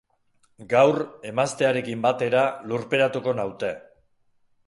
Gaur 0.69 1.01
emaztearekin 1.31 2.01
batera 2.07 2.45
lurperatuko 2.71 3.35
naute. 3.41 3.73